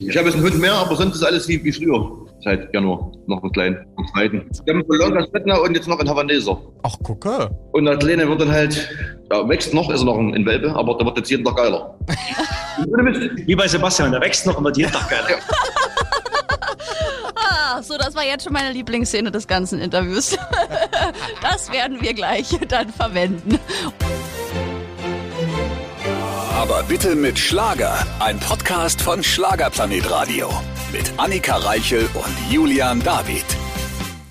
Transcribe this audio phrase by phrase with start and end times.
[0.00, 2.24] Ich habe jetzt einen Hund mehr, aber sonst ist alles wie, wie früher.
[2.44, 4.50] Seit Januar noch einen kleinen, einen zweiten.
[4.64, 6.56] Wir haben Colonga Stettner und jetzt noch einen Havaneser.
[6.84, 7.50] Ach, gucke.
[7.72, 8.88] Und der Kleine wird dann halt,
[9.28, 11.98] ja, wächst noch, ist er noch ein, Welpe, aber der wird jetzt jeden Tag geiler.
[13.44, 15.26] Wie bei Sebastian, der wächst noch und wird jeden Tag geiler.
[17.50, 20.36] Ah, so, das war jetzt schon meine Lieblingsszene des ganzen Interviews.
[21.42, 23.58] Das werden wir gleich dann verwenden.
[26.58, 28.04] Aber bitte mit Schlager.
[28.18, 30.50] Ein Podcast von Schlagerplanet Radio.
[30.90, 33.44] Mit Annika Reichel und Julian David.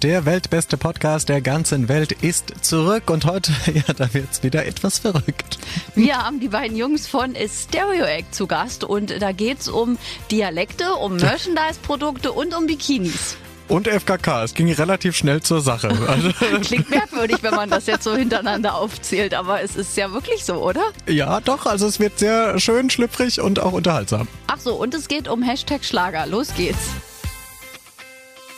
[0.01, 4.99] Der weltbeste Podcast der ganzen Welt ist zurück und heute, ja, da wird's wieder etwas
[4.99, 5.57] verrückt.
[5.95, 9.97] Wir haben die beiden Jungs von Stereo Act zu Gast und da geht's um
[10.29, 13.37] Dialekte, um Merchandise-Produkte und um Bikinis.
[13.67, 15.87] Und FKK, es ging relativ schnell zur Sache.
[16.07, 16.29] Also,
[16.61, 20.55] Klingt merkwürdig, wenn man das jetzt so hintereinander aufzählt, aber es ist ja wirklich so,
[20.55, 20.81] oder?
[21.07, 24.27] ja, doch, also es wird sehr schön, schlüpfrig und auch unterhaltsam.
[24.47, 26.25] Ach so, und es geht um Hashtag Schlager.
[26.25, 26.89] Los geht's.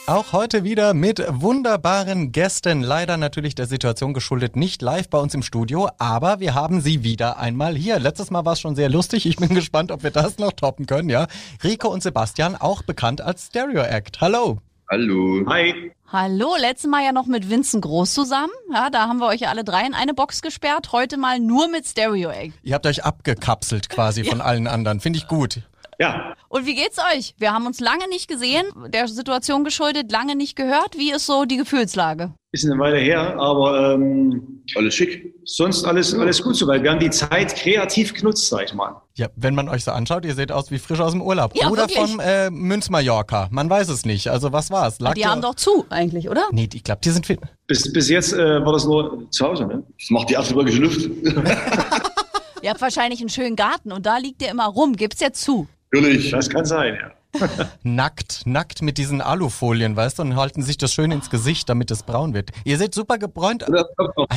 [0.05, 2.81] Auch heute wieder mit wunderbaren Gästen.
[2.81, 7.03] Leider natürlich der Situation geschuldet nicht live bei uns im Studio, aber wir haben sie
[7.03, 7.99] wieder einmal hier.
[7.99, 9.25] Letztes Mal war es schon sehr lustig.
[9.25, 11.27] Ich bin gespannt, ob wir das noch toppen können, ja.
[11.63, 14.21] Rico und Sebastian, auch bekannt als Stereo Act.
[14.21, 14.59] Hallo.
[14.91, 15.45] Hallo.
[15.47, 15.91] Hi.
[16.11, 18.51] Hallo, letztes Mal ja noch mit Vincent Groß zusammen.
[18.73, 20.91] Ja, da haben wir euch ja alle drei in eine Box gesperrt.
[20.91, 22.53] Heute mal nur mit Stereo Egg.
[22.63, 24.99] Ihr habt euch abgekapselt quasi von allen anderen.
[24.99, 25.61] Finde ich gut.
[26.01, 27.35] Ja, Und wie geht's euch?
[27.37, 30.97] Wir haben uns lange nicht gesehen, der Situation geschuldet, lange nicht gehört.
[30.97, 32.33] Wie ist so die Gefühlslage?
[32.51, 35.35] ist eine Weile her, aber ähm, Alles schick.
[35.43, 36.81] sonst alles, alles gut soweit.
[36.81, 38.99] Wir haben die Zeit kreativ genutzt, sag ich mal.
[39.15, 41.51] Ja, wenn man euch so anschaut, ihr seht aus wie frisch aus dem Urlaub.
[41.55, 41.99] Ja, Oder wirklich.
[41.99, 43.49] vom äh, Münz-Mallorca.
[43.51, 44.29] Man weiß es nicht.
[44.29, 44.99] Also was war's?
[44.99, 46.47] Lag Die haben doch zu, eigentlich, oder?
[46.51, 47.39] Nee, ich glaube, die sind fit.
[47.67, 49.83] Bis, bis jetzt äh, war das nur zu Hause, ne?
[49.99, 51.01] Das macht die erste Wolke Luft.
[52.61, 54.95] Ihr habt wahrscheinlich einen schönen Garten und da liegt ihr immer rum.
[54.95, 55.67] Gibt's ja zu.
[55.91, 56.31] Natürlich.
[56.31, 57.11] Das kann sein, ja.
[57.83, 61.91] Nackt, nackt mit diesen Alufolien, weißt du, und halten sich das schön ins Gesicht, damit
[61.91, 62.49] es braun wird.
[62.63, 63.63] Ihr seht super gebräunt.
[63.71, 63.85] Ah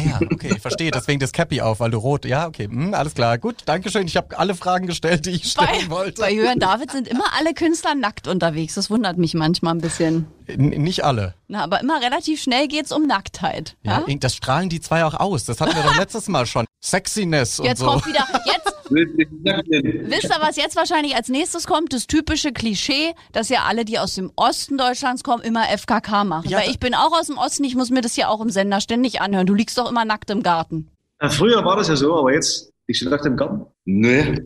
[0.05, 0.91] ja, okay, ich verstehe.
[0.91, 2.27] Deswegen das Cappy auf, weil du rot.
[2.27, 3.39] Ja, okay, hm, alles klar.
[3.39, 4.07] Gut, Dankeschön.
[4.07, 6.21] Ich habe alle Fragen gestellt, die ich Bei, stellen wollte.
[6.21, 8.75] bei Jörn David sind immer alle Künstler nackt unterwegs.
[8.75, 10.27] Das wundert mich manchmal ein bisschen.
[10.47, 11.35] N nicht alle.
[11.49, 13.75] Na, aber immer relativ schnell geht's um Nacktheit.
[13.85, 14.15] Ja, Ja?
[14.19, 15.45] das strahlen die zwei auch aus.
[15.45, 16.67] Das hatten wir doch letztes Mal schon.
[16.85, 17.87] Sexiness und Jetzt so.
[17.87, 21.93] kommt wieder, jetzt, wisst ihr, was jetzt wahrscheinlich als nächstes kommt?
[21.93, 26.49] Das typische Klischee, dass ja alle, die aus dem Osten Deutschlands kommen, immer FKK machen.
[26.51, 28.51] Ja, Weil ich bin auch aus dem Osten, ich muss mir das ja auch im
[28.51, 29.47] Sender ständig anhören.
[29.47, 30.89] Du liegst doch immer nackt im Garten.
[31.21, 31.29] ja.
[31.31, 33.65] Früher war das ja so, aber jetzt liegst du nackt im Garten.
[33.85, 34.39] Nee.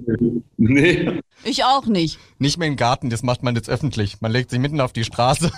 [0.58, 1.20] Nee.
[1.44, 2.18] Ich auch nicht.
[2.38, 4.20] Nicht mehr im Garten, das macht man jetzt öffentlich.
[4.20, 5.50] Man legt sich mitten auf die Straße.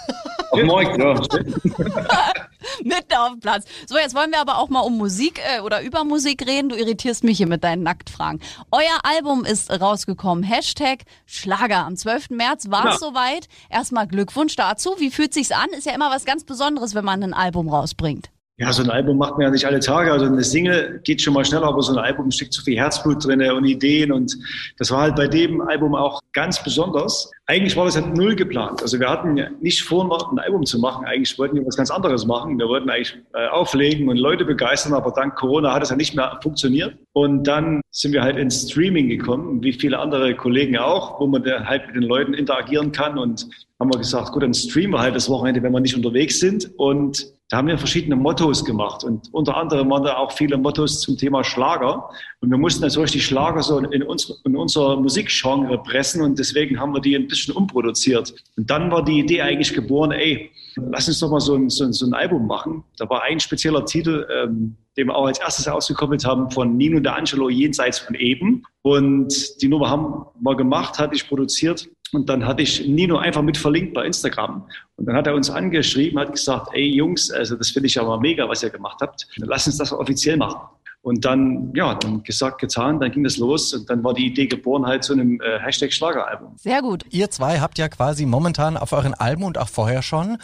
[0.51, 1.15] Auf Markt, ja.
[2.85, 3.65] Mitten auf dem Platz.
[3.87, 6.69] So, jetzt wollen wir aber auch mal um Musik äh, oder über Musik reden.
[6.69, 8.41] Du irritierst mich hier mit deinen Nacktfragen.
[8.71, 10.45] Euer Album ist rausgekommen.
[10.45, 11.85] Hashtag Schlager.
[11.87, 12.31] Am 12.
[12.31, 13.09] März war es Ja.
[13.09, 13.49] soweit.
[13.71, 14.95] Erstmal Glückwunsch dazu.
[14.99, 15.69] Wie fühlt sich's an?
[15.77, 18.31] Ist ja immer was ganz Besonderes, wenn man ein Album rausbringt.
[18.61, 20.11] Ja, so ein Album macht man ja nicht alle Tage.
[20.11, 23.25] Also eine Single geht schon mal schneller, aber so ein Album steckt so viel Herzblut
[23.25, 24.11] drinne und Ideen.
[24.11, 24.37] Und
[24.79, 27.31] das war halt bei dem Album auch ganz besonders.
[27.47, 28.83] Eigentlich war das ja null geplant.
[28.83, 31.07] Also wir hatten nicht vor, ein Album zu machen.
[31.07, 32.59] Eigentlich wollten wir was ganz anderes machen.
[32.59, 36.17] Wir wollten eigentlich äh, auflegen und Leute begeistern, aber dank Corona hat es ja nicht
[36.17, 36.97] mehr funktioniert.
[37.13, 41.45] Und dann sind wir halt ins Streaming gekommen, wie viele andere Kollegen auch, wo man
[41.45, 43.19] halt mit den Leuten interagieren kann.
[43.19, 43.47] Und
[43.79, 46.73] haben wir gesagt, gut, dann streamen wir halt das Wochenende, wenn wir nicht unterwegs sind.
[46.77, 51.01] Und da haben wir verschiedene Mottos gemacht und unter anderem waren da auch viele Mottos
[51.01, 52.11] zum Thema Schlager.
[52.41, 56.79] Und wir mussten natürlich die Schlager so in, uns, in unser Musikgenre pressen und deswegen
[56.79, 58.35] haben wir die ein bisschen umproduziert.
[58.59, 61.85] Und dann war die Idee eigentlich geboren, ey, lass uns doch mal so ein, so
[61.85, 62.85] ein, so ein Album machen.
[62.99, 66.99] Da war ein spezieller Titel, ähm, den wir auch als erstes ausgekoppelt haben von Nino
[66.99, 68.65] D'Angelo, Jenseits von Eben.
[68.83, 71.89] Und die Nummer haben wir gemacht, hatte ich produziert.
[72.13, 74.67] Und dann hatte ich Nino einfach mit verlinkt bei Instagram.
[74.97, 78.03] Und dann hat er uns angeschrieben, hat gesagt, ey Jungs, also das finde ich ja
[78.03, 79.27] mal mega, was ihr gemacht habt.
[79.37, 80.61] Lass uns das offiziell machen.
[81.09, 84.47] Und dann, ja, dann gesagt, getan, dann ging das los und dann war die Idee
[84.47, 86.53] geboren halt zu einem äh, Hashtag Schlageralbum.
[86.57, 87.07] Sehr gut.
[87.09, 90.37] Ihr zwei habt ja quasi momentan auf euren Alben und auch vorher schon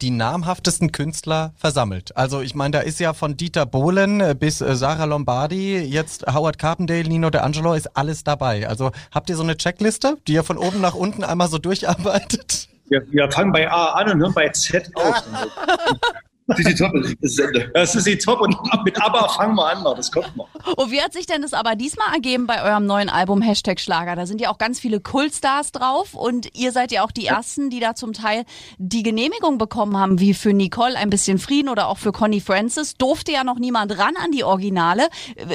[0.00, 2.16] die namhaftesten Künstler versammelt.
[2.16, 6.24] Also ich meine, da ist ja von Dieter Bohlen äh, bis äh, Sarah Lombardi, jetzt
[6.32, 8.68] Howard Carpendale, Nino D'Angelo, ist alles dabei.
[8.68, 12.68] Also habt ihr so eine Checkliste, die ihr von oben nach unten einmal so durcharbeitet?
[12.86, 15.24] Wir, wir fangen bei A an und hören bei Z auf.
[16.56, 17.70] Sisi Top ist das Ende.
[17.74, 20.48] Das ist die Top und mit ABBA fangen wir an, das kommt noch.
[20.76, 24.16] Und wie hat sich denn das aber diesmal ergeben bei eurem neuen Album Hashtag Schlager?
[24.16, 27.70] Da sind ja auch ganz viele Kultstars drauf und ihr seid ja auch die Ersten,
[27.70, 28.44] die da zum Teil
[28.78, 32.94] die Genehmigung bekommen haben, wie für Nicole ein bisschen Frieden oder auch für Connie Francis.
[32.94, 35.08] Durfte ja noch niemand ran an die Originale.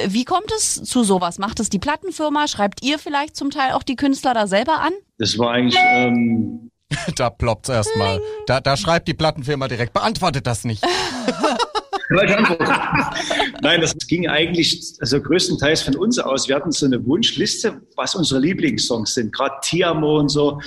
[0.08, 1.38] Wie kommt es zu sowas?
[1.38, 2.48] Macht es die Plattenfirma?
[2.48, 4.92] Schreibt ihr vielleicht zum Teil auch die Künstler da selber an?
[5.18, 6.67] Das war eigentlich, ähm,
[7.16, 8.20] Da ploppt's erstmal.
[8.46, 10.84] Da, da schreibt die Plattenfirma direkt, beantwortet das nicht.
[12.10, 16.48] Nein, das ging eigentlich also größtenteils von uns aus.
[16.48, 19.34] Wir hatten so eine Wunschliste, was unsere Lieblingssongs sind.
[19.34, 20.58] Gerade Tiamo und so.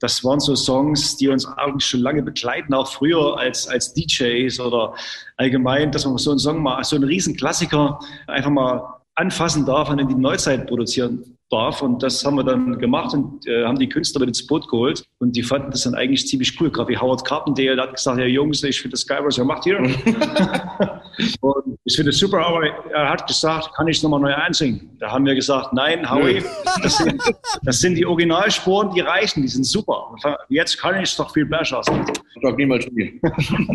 [0.00, 4.60] Das waren so Songs, die uns eigentlich schon lange begleiten, auch früher als, als DJs
[4.60, 4.94] oder
[5.38, 10.00] allgemein, dass man so einen Song mal, so einen Riesenklassiker einfach mal anfassen darf und
[10.00, 11.82] in die Neuzeit produzieren darf.
[11.82, 15.04] Und das haben wir dann gemacht und äh, haben die Künstler mit ins Boot geholt.
[15.18, 16.70] Und die fanden das dann eigentlich ziemlich cool.
[16.70, 19.44] Gerade wie Howard Carpendale der hat gesagt, ja Jungs, ich finde das geil, was ihr
[19.44, 19.78] macht hier.
[21.40, 24.96] und ich finde es super, aber er hat gesagt, kann ich nochmal neu einsingen?
[24.98, 26.42] Da haben wir gesagt, nein, Howie,
[26.82, 27.22] das sind,
[27.62, 30.14] das sind die Originalspuren, die reichen, die sind super.
[30.48, 31.80] Jetzt kann ich es doch viel besser.
[31.80, 33.20] Ich sag niemals nie.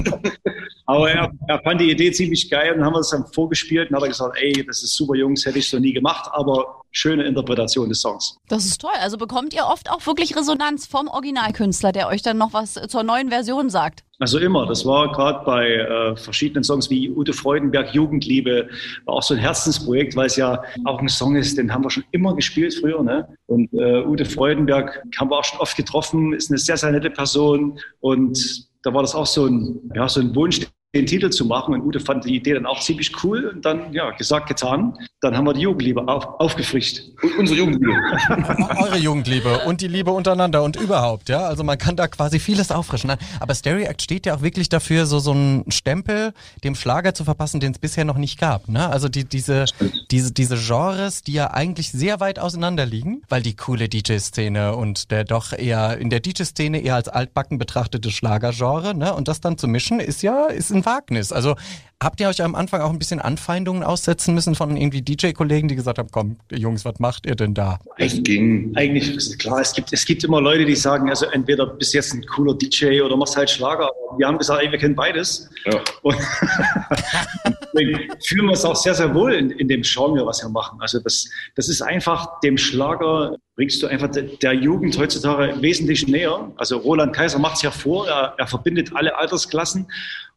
[0.85, 3.95] Aber er, er fand die Idee ziemlich geil und haben wir es dann vorgespielt und
[3.95, 7.23] hat er gesagt, ey, das ist super, Jungs, hätte ich so nie gemacht, aber schöne
[7.23, 8.37] Interpretation des Songs.
[8.47, 8.91] Das ist toll.
[8.99, 13.03] Also bekommt ihr oft auch wirklich Resonanz vom Originalkünstler, der euch dann noch was zur
[13.03, 14.03] neuen Version sagt?
[14.19, 14.65] Also immer.
[14.65, 18.69] Das war gerade bei äh, verschiedenen Songs wie Ute Freudenberg, Jugendliebe,
[19.03, 21.89] war auch so ein Herzensprojekt, weil es ja auch ein Song ist, den haben wir
[21.89, 23.03] schon immer gespielt früher.
[23.03, 23.27] Ne?
[23.47, 27.09] Und äh, Ute Freudenberg haben wir auch schon oft getroffen, ist eine sehr, sehr nette
[27.09, 27.77] Person.
[27.99, 30.61] Und da war das auch so ein, ja, so ein Wunsch,
[30.95, 31.73] den Titel zu machen.
[31.73, 34.97] Und Ute fand die Idee dann auch ziemlich cool und dann, ja, gesagt, getan.
[35.21, 37.01] Dann haben wir die Jugendliebe auf, aufgefrischt.
[37.21, 37.93] Und unsere Jugendliebe.
[38.77, 41.39] Eure Jugendliebe und die Liebe untereinander und überhaupt, ja.
[41.39, 43.09] Also man kann da quasi vieles auffrischen.
[43.09, 46.33] Nein, Aber Stereo Act steht ja auch wirklich dafür, so, so einen Stempel
[46.63, 48.69] dem Schlager zu verpassen, den es bisher noch nicht gab.
[48.69, 48.89] Ne?
[48.89, 49.65] Also die, diese,
[50.11, 55.11] diese, diese Genres, die ja eigentlich sehr weit auseinander liegen, weil die coole DJ-Szene und
[55.11, 59.13] der doch eher in der DJ-Szene eher als altbacken betrachtete Schlagergenre, ne?
[59.13, 61.31] Und das dann zu mischen, ist ja, ist ein Wagnis.
[61.31, 61.55] Also
[62.01, 65.75] habt ihr euch am Anfang auch ein bisschen Anfeindungen aussetzen müssen von irgendwie DJ-Kollegen, die
[65.75, 67.79] gesagt haben, komm, Jungs, was macht ihr denn da?
[67.97, 68.73] Es ging.
[68.75, 72.13] Eigentlich ist klar, es gibt, es gibt immer Leute, die sagen, also entweder bist jetzt
[72.13, 73.85] ein cooler DJ oder machst halt Schlager.
[74.09, 75.49] Aber wir haben gesagt, ey, wir können beides.
[75.65, 75.79] Ja.
[76.03, 76.15] Und
[77.73, 80.79] deswegen fühlen wir uns auch sehr, sehr wohl in, in dem Genre, was wir machen.
[80.81, 86.07] Also das, das ist einfach dem Schlager bringst du einfach de- der Jugend heutzutage wesentlich
[86.07, 86.51] näher.
[86.57, 89.87] Also Roland Kaiser macht es ja vor, er, er verbindet alle Altersklassen.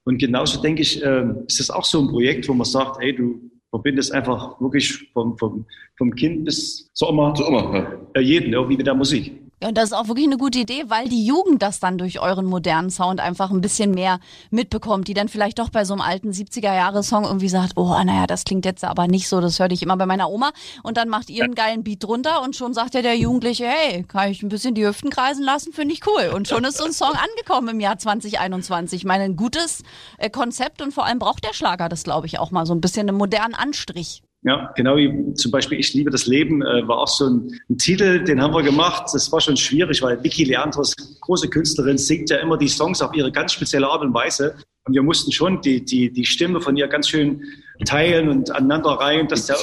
[0.04, 3.14] Und genauso denke ich, ähm, ist das auch so ein Projekt, wo man sagt, ey,
[3.14, 3.40] du
[3.70, 5.66] verbindest einfach wirklich vom, vom,
[5.96, 7.74] vom Kind bis zur Oma, So immer.
[7.74, 7.92] Ja.
[8.14, 9.32] äh, jeden irgendwie mit der Musik.
[9.60, 12.20] Ja, und das ist auch wirklich eine gute Idee, weil die Jugend das dann durch
[12.20, 14.20] euren modernen Sound einfach ein bisschen mehr
[14.50, 18.44] mitbekommt, die dann vielleicht doch bei so einem alten 70er-Jahre-Song irgendwie sagt, oh, naja, das
[18.44, 20.52] klingt jetzt aber nicht so, das hörte ich immer bei meiner Oma.
[20.84, 24.05] Und dann macht ihr einen geilen Beat drunter und schon sagt ja der Jugendliche, hey,
[24.05, 26.31] kann ich ein bisschen die Hüften kreisen lassen, finde ich cool.
[26.32, 29.00] Und schon ist so ein Song angekommen im Jahr 2021.
[29.00, 29.82] Ich meine, ein gutes
[30.19, 32.81] äh, Konzept und vor allem braucht der Schlager das, glaube ich, auch mal so ein
[32.81, 34.22] bisschen einen modernen Anstrich.
[34.43, 37.76] Ja, genau wie zum Beispiel Ich liebe das Leben äh, war auch so ein, ein
[37.76, 39.06] Titel, den haben wir gemacht.
[39.12, 43.12] Das war schon schwierig, weil Vicky Leandros, große Künstlerin, singt ja immer die Songs auf
[43.14, 44.55] ihre ganz spezielle Art und Weise.
[44.85, 47.43] Und wir mussten schon die, die, die Stimme von ihr ganz schön
[47.84, 49.56] teilen und aneinander reihen, dass der,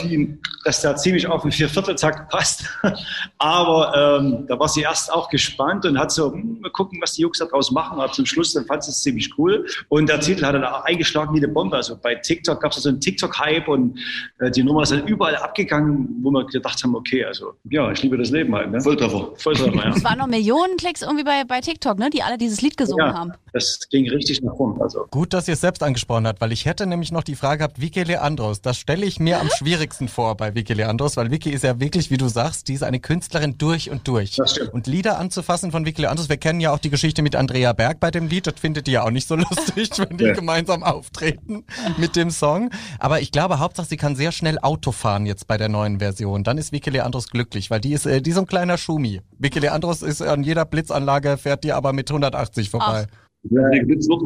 [0.63, 2.65] dass der ziemlich auf den Viervierteltakt passt.
[3.38, 7.13] Aber ähm, da war sie erst auch gespannt und hat so, hm, mal gucken, was
[7.13, 8.00] die Jungs da draus machen.
[8.00, 9.65] Aber zum Schluss dann fand sie es ziemlich cool.
[9.89, 11.75] Und der Titel hat dann auch eingeschlagen wie eine Bombe.
[11.75, 14.00] Also bei TikTok gab es so einen TikTok-Hype und
[14.39, 18.01] äh, die Nummer ist dann überall abgegangen, wo wir gedacht haben, okay, also ja, ich
[18.01, 18.71] liebe das Leben halt.
[18.71, 18.79] Ne?
[18.81, 19.31] Volltreffer.
[19.38, 19.89] Volltreffer, ja.
[19.89, 23.07] Es waren noch Millionen Klicks irgendwie bei, bei TikTok, ne, die alle dieses Lied gesungen
[23.07, 23.33] ja, haben.
[23.54, 24.81] das ging richtig nach vorn.
[24.81, 27.59] Also Gut, dass ihr es selbst angesprochen habt, weil ich hätte nämlich noch die Frage
[27.59, 31.50] gehabt, Vicky Leandros, das stelle ich mir am schwierigsten vor bei Vicky Leandros, weil Vicky
[31.50, 34.35] ist ja wirklich, wie du sagst, die ist eine Künstlerin durch und durch.
[34.38, 34.74] Das stimmt.
[34.74, 38.00] Und Lieder anzufassen von Vicky Leandros, wir kennen ja auch die Geschichte mit Andrea Berg
[38.00, 40.33] bei dem Lied, das findet ihr ja auch nicht so lustig, wenn die Ja.
[40.33, 41.66] gemeinsam auftreten
[41.97, 42.69] mit dem Song.
[43.00, 46.44] Aber ich glaube, Hauptsache, sie kann sehr schnell Auto fahren jetzt bei der neuen Version.
[46.44, 49.21] Dann ist Vicky Leandros glücklich, weil die ist, äh, die ist so ein kleiner Schumi.
[49.38, 53.07] Vicky Leandros ist an jeder Blitzanlage, fährt die aber mit 180 vorbei.
[53.44, 54.21] Den gibt's noch.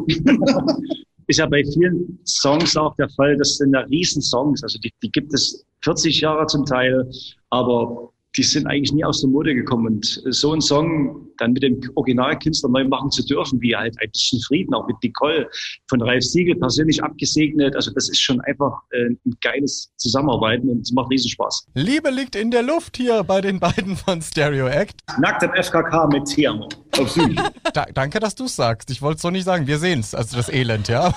[1.30, 4.62] Ist ja bei vielen Songs auch der Fall, das sind ja Riesensongs.
[4.62, 7.08] Also die, die gibt es 40 Jahre zum Teil,
[7.50, 9.86] aber die sind eigentlich nie aus der Mode gekommen.
[9.86, 14.10] Und so einen Song dann mit dem Originalkünstler neu machen zu dürfen, wie halt ein
[14.10, 15.48] bisschen Frieden, auch mit Nicole
[15.88, 17.74] von Ralf Siegel persönlich abgesegnet.
[17.74, 21.66] Also das ist schon einfach äh, ein geiles Zusammenarbeiten und es macht riesen Spaß.
[21.74, 25.00] Liebe liegt in der Luft hier bei den beiden von Stereo Act.
[25.18, 26.68] Nackt im FKK mit Tiamo.
[26.98, 27.40] Absolut.
[27.72, 28.90] Da, danke, dass du es sagst.
[28.90, 29.68] Ich wollte es so nicht sagen.
[29.68, 31.14] Wir sehen's, also das Elend, ja.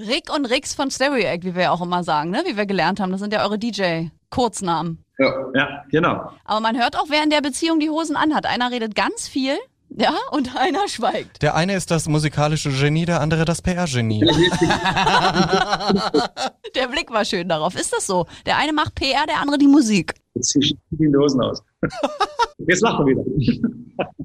[0.00, 2.42] Rick und Rix von Stereo Act, wie wir ja auch immer sagen, ne?
[2.44, 3.12] wie wir gelernt haben.
[3.12, 5.04] Das sind ja eure DJ-Kurznamen.
[5.18, 5.50] Ja.
[5.54, 6.30] Ja, genau.
[6.44, 8.46] Aber man hört auch, wer in der Beziehung die Hosen anhat.
[8.46, 9.56] Einer redet ganz viel,
[9.90, 11.42] ja, und einer schweigt.
[11.42, 14.20] Der eine ist das musikalische Genie, der andere das PR-Genie.
[16.74, 17.74] Der Blick war schön darauf.
[17.74, 18.26] Ist das so?
[18.46, 20.14] Der eine macht PR, der andere die Musik.
[20.34, 21.62] Jetzt zieh ich die Hosen aus.
[22.58, 23.24] Jetzt lacht er wieder.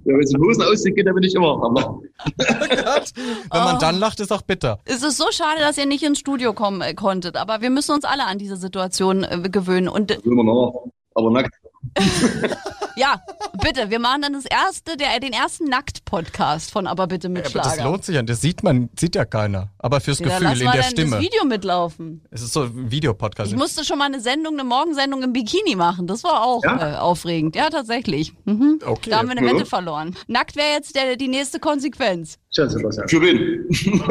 [0.05, 1.63] Ja, wenn es in Hosen aussieht, geht er bin ich immer.
[1.63, 2.01] Aber
[2.37, 4.79] Wenn man dann lacht, ist auch bitter.
[4.85, 7.93] Es ist so schade, dass ihr nicht ins Studio kommen äh, konntet, aber wir müssen
[7.93, 9.87] uns alle an diese Situation äh, gewöhnen.
[9.87, 10.87] Und äh, will man noch.
[11.15, 11.55] Aber nackt.
[12.95, 13.21] ja,
[13.61, 17.59] bitte, wir machen dann das erste, der, den ersten Nackt-Podcast von Aber bitte mit Aber
[17.59, 19.69] das lohnt sich ja, das sieht man, sieht ja keiner.
[19.79, 21.11] Aber fürs Ja, Gefühl in der dann Stimme.
[21.11, 22.23] das Video mitlaufen.
[22.31, 23.51] Es ist so ein Videopodcast.
[23.51, 26.07] Ich musste schon mal eine Sendung, eine Morgensendung im Bikini machen.
[26.07, 26.93] Das war auch Ja?
[26.93, 27.55] äh, aufregend.
[27.55, 28.33] Ja, tatsächlich.
[28.45, 28.79] Mhm.
[28.85, 29.09] Okay.
[29.09, 29.53] Da haben wir eine Ja.
[29.55, 30.15] Wette verloren.
[30.27, 32.37] Nackt wäre jetzt der, die nächste Konsequenz.
[32.55, 33.09] Schön, Sebastian.
[33.09, 33.65] Für wen?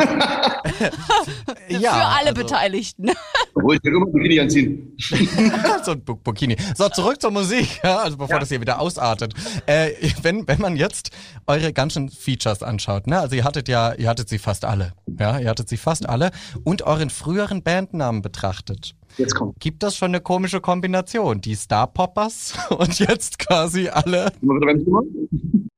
[1.68, 3.10] ja, Für alle also, Beteiligten.
[3.54, 4.96] Obwohl ich kann immer Bikini anziehen.
[5.84, 6.56] so ein Bikini.
[6.76, 9.32] So, zurück zur Musik, ja, also bevor das hier wieder ausartet.
[9.66, 9.90] Äh,
[10.22, 11.12] wenn, wenn man jetzt
[11.46, 15.38] eure ganzen Features anschaut, ne, also ihr hattet ja, ihr hattet sie fast alle, ja,
[15.38, 16.32] ihr hattet sie fast alle
[16.64, 18.96] und euren früheren Bandnamen betrachtet.
[19.18, 19.60] Jetzt kommt.
[19.60, 21.40] Gibt das schon eine komische Kombination?
[21.40, 24.32] Die Star Poppers und jetzt quasi alle,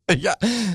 [0.10, 0.20] Thema?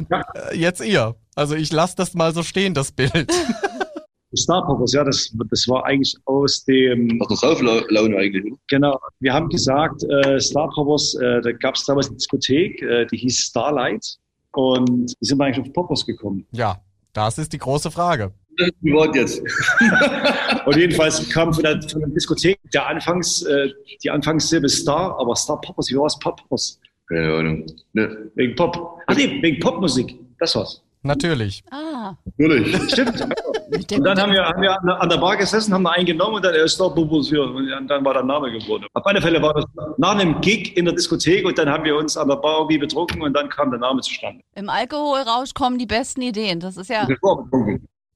[0.09, 1.15] ja, äh, jetzt ihr.
[1.35, 3.31] Also ich lasse das mal so stehen, das Bild.
[4.35, 8.45] Star Poppers, ja, das, das war eigentlich aus dem, Aus der Sauflaune eigentlich.
[8.45, 8.61] oder?
[8.67, 13.05] genau, wir haben gesagt, äh, Star Poppers, äh, da gab es damals eine Diskothek, äh,
[13.07, 14.05] die hieß Starlight
[14.51, 16.45] und die sind eigentlich auf Poppers gekommen.
[16.51, 16.79] Ja,
[17.13, 18.31] das ist die große Frage.
[18.57, 19.41] Ist privat jetzt.
[20.65, 23.69] Und jedenfalls kam von der, von der Diskothek der Anfangs, äh,
[24.03, 26.19] die Anfangssilbe Star, aber Star Poppers, wie war es?
[26.19, 26.77] Poppers.
[27.09, 27.65] Keine Ahnung.
[27.93, 28.99] Ne, Wegen Pop.
[29.07, 30.15] Ach nee, wegen Popmusik.
[30.39, 30.81] Das war's.
[31.01, 31.63] Natürlich.
[31.71, 32.75] Ah, natürlich.
[32.91, 33.21] Stimmt.
[33.21, 36.45] Und dann haben wir, haben wir an der- Bar gesessen, haben da einen genommen und
[36.45, 37.41] dann er ist Star Poppers hier.
[37.43, 38.85] Und dann war der Name geworden.
[38.93, 39.65] Auf alle Fälle war das
[39.97, 42.77] nach einem Gig in der Diskothek und dann haben wir uns an der Bar irgendwie
[42.79, 44.41] betrunken und dann kam der Name zustande.
[44.55, 46.59] Im Alkoholrausch kommen die besten Ideen.
[46.59, 47.07] Das ist ja.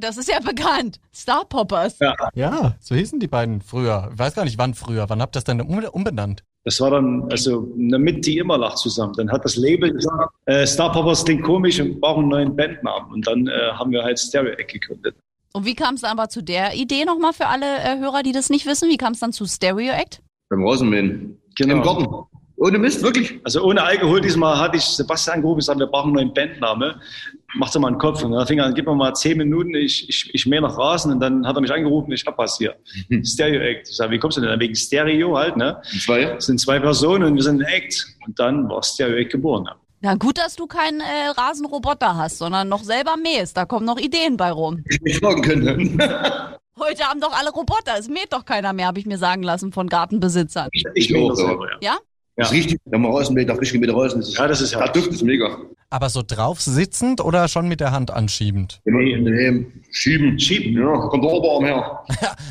[0.04, 1.00] Das ist ja bekannt.
[1.14, 1.98] Star Poppers.
[2.00, 2.16] Ja.
[2.36, 4.10] Ja, so hießen die beiden früher.
[4.14, 5.10] Ich weiß gar nicht, wann früher.
[5.10, 6.44] Wann habt ihr das denn um- umbenannt?
[6.66, 9.14] Das war dann, also mit die Immerlach zusammen.
[9.18, 13.12] Dann hat das Label gesagt, äh, Star Poppers klingt komisch und brauchen einen neuen Bandnamen.
[13.12, 15.16] Und dann äh, haben wir halt Stereo Egg gegründet.
[15.54, 18.50] Und wie kam es aber zu der Idee nochmal für alle äh, Hörer, die das
[18.50, 18.90] nicht wissen?
[18.90, 20.22] Wie kam es dann zu Stereo Act?
[20.50, 21.38] Beim Rasenmähen.
[21.56, 21.76] Genau.
[21.76, 22.08] Im Garten.
[22.64, 23.42] Ohne Mist, wirklich.
[23.44, 26.96] Also ohne Alkohol diesmal hatte ich Sebastian angerufen und gesagt, wir brauchen einen neuen Bandname.
[27.56, 28.24] Mach doch mal einen Kopf.
[28.24, 30.78] Und dann fing er an, gib mir mal zehn Minuten, ich, ich, ich mähe noch
[30.78, 31.12] Rasen.
[31.12, 32.74] Und dann hat er mich angerufen, ich hab was hier.
[33.26, 33.90] Stereo Act.
[33.90, 34.50] Ich sag, wie kommst du denn?
[34.50, 34.58] da?
[34.58, 35.82] Wegen Stereo halt, ne?
[36.06, 36.24] Zwei.
[36.24, 38.08] Das sind zwei Personen und wir sind ein Act.
[38.26, 39.66] Und dann war Stereo Act geboren.
[39.68, 39.76] Ja.
[40.00, 43.58] Na gut, dass du keinen äh, Rasenroboter hast, sondern noch selber mähst.
[43.58, 44.86] Da kommen noch Ideen bei rum.
[44.88, 46.00] Ich mich fragen können.
[46.80, 47.98] Heute haben doch alle Roboter.
[48.00, 50.70] Es mäht doch keiner mehr, habe ich mir sagen lassen von Gartenbesitzern.
[50.72, 51.46] Ich, Ich mähe auch, das ja.
[51.48, 51.98] selber, ja.
[52.36, 52.44] Ja?
[52.44, 52.80] Das ist richtig.
[52.86, 54.20] Wenn man Rasenmäht, da frisch gemähte Rasen.
[54.20, 55.58] Das ist, Ja, das ist ja- Da duft es mega.
[55.94, 58.82] Aber so drauf sitzend oder schon mit der Hand anschiebend?
[58.84, 60.40] Nee, nee, schieben.
[60.40, 60.76] Schieben.
[60.76, 62.04] Ja, kommt der Oberarm her.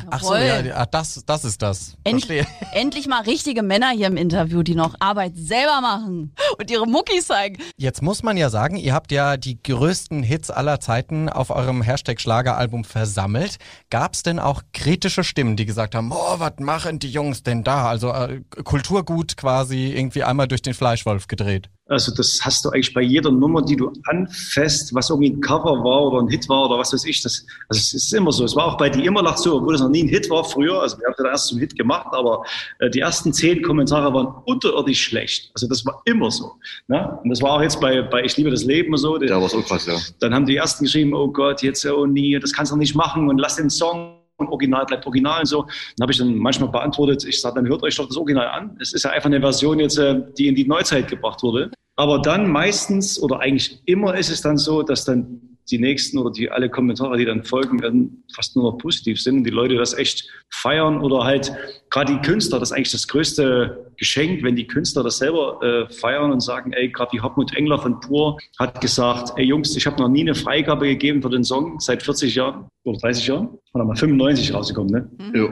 [0.09, 1.97] Ach so, ja, das, das ist das.
[2.05, 2.47] End Verstehe.
[2.71, 7.27] endlich mal richtige Männer hier im Interview, die noch Arbeit selber machen und ihre Muckis
[7.27, 7.61] zeigen.
[7.75, 11.81] Jetzt muss man ja sagen, ihr habt ja die größten Hits aller Zeiten auf eurem
[11.81, 13.57] Hashtag Schlageralbum versammelt.
[13.89, 17.65] Gab es denn auch kritische Stimmen, die gesagt haben, oh, was machen die Jungs denn
[17.65, 17.89] da?
[17.89, 21.69] Also äh, Kulturgut quasi irgendwie einmal durch den Fleischwolf gedreht.
[21.87, 25.83] Also das hast du eigentlich bei jeder Nummer, die du anfasst, was irgendwie ein Cover
[25.83, 27.21] war oder ein Hit war oder was weiß ich.
[27.21, 28.45] Das, also es ist immer so.
[28.45, 30.81] Es war auch bei Die Immerlach so, obwohl es noch nie ein Hit war früher.
[30.81, 32.45] Also wir haben das erst zum Hit gemacht, aber
[32.79, 35.51] äh, die ersten zehn Kommentare waren unterirdisch schlecht.
[35.53, 36.53] Also das war immer so.
[36.87, 37.19] Ne?
[37.21, 39.21] Und das war auch jetzt bei, bei Ich liebe das Leben so.
[39.21, 39.97] Ja, war auch krass, ja.
[40.19, 43.27] Dann haben die ersten geschrieben, oh Gott, jetzt oh nie, das kannst du nicht machen
[43.29, 45.61] und lass den Song und Original bleibt Original und so.
[45.61, 48.77] Dann habe ich dann manchmal beantwortet, ich sage, dann hört euch doch das Original an.
[48.79, 51.71] Es ist ja einfach eine Version jetzt, äh, die in die Neuzeit gebracht wurde.
[51.95, 56.31] Aber dann meistens oder eigentlich immer ist es dann so, dass dann die nächsten oder
[56.31, 59.75] die alle Kommentare, die dann folgen, dann fast nur noch positiv sind und die Leute
[59.75, 61.53] das echt feiern oder halt
[61.89, 65.93] gerade die Künstler, das ist eigentlich das größte Geschenk, wenn die Künstler das selber äh,
[65.93, 69.85] feiern und sagen, ey, gerade die Hartmut Engler von Pur hat gesagt, ey Jungs, ich
[69.85, 73.49] habe noch nie eine Freigabe gegeben für den Song seit 40 Jahren oder 30 Jahren,
[73.73, 75.11] oder mal 95 rausgekommen, ne?
[75.33, 75.49] ja.